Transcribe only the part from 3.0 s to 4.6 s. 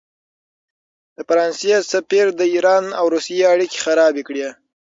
روسیې اړیکې خرابې کړې.